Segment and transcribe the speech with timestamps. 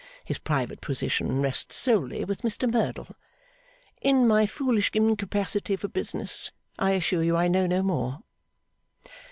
[0.25, 3.15] His private position rests solely with Mr Merdle.
[4.01, 8.23] In my foolish incapacity for business, I assure you I know no more.